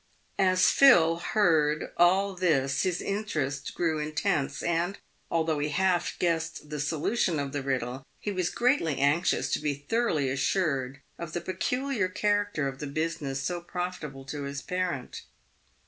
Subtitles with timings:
[0.39, 4.97] As Phil heard all this his interest grew intense, and,
[5.29, 9.75] although he half guessed the solution of the riddle, he was greatly anxious to be
[9.87, 15.21] thoroughly assured of the peculiar character of the business so profitable to his parent.